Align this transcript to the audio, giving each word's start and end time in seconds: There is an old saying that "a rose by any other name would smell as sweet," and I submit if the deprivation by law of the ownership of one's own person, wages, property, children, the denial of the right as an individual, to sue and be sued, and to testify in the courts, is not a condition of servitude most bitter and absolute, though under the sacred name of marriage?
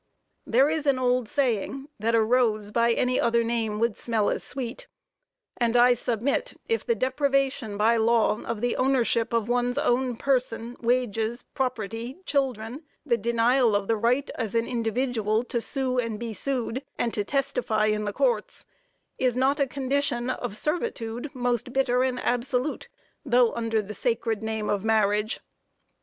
There 0.47 0.67
is 0.67 0.87
an 0.87 0.97
old 0.97 1.27
saying 1.27 1.87
that 1.99 2.15
"a 2.15 2.23
rose 2.23 2.71
by 2.71 2.91
any 2.91 3.19
other 3.21 3.43
name 3.43 3.77
would 3.77 3.95
smell 3.95 4.31
as 4.31 4.43
sweet," 4.43 4.87
and 5.57 5.77
I 5.77 5.93
submit 5.93 6.59
if 6.67 6.83
the 6.83 6.95
deprivation 6.95 7.77
by 7.77 7.97
law 7.97 8.41
of 8.41 8.61
the 8.61 8.75
ownership 8.77 9.31
of 9.31 9.47
one's 9.47 9.77
own 9.77 10.15
person, 10.17 10.75
wages, 10.81 11.43
property, 11.53 12.17
children, 12.25 12.81
the 13.05 13.15
denial 13.15 13.75
of 13.75 13.87
the 13.87 13.95
right 13.95 14.27
as 14.33 14.55
an 14.55 14.65
individual, 14.65 15.43
to 15.43 15.61
sue 15.61 15.99
and 15.99 16.19
be 16.19 16.33
sued, 16.33 16.81
and 16.97 17.13
to 17.13 17.23
testify 17.23 17.85
in 17.85 18.05
the 18.05 18.11
courts, 18.11 18.65
is 19.19 19.37
not 19.37 19.59
a 19.59 19.67
condition 19.67 20.31
of 20.31 20.57
servitude 20.57 21.29
most 21.35 21.71
bitter 21.73 22.03
and 22.03 22.19
absolute, 22.21 22.87
though 23.23 23.53
under 23.53 23.83
the 23.83 23.93
sacred 23.93 24.41
name 24.41 24.67
of 24.67 24.83
marriage? 24.83 25.41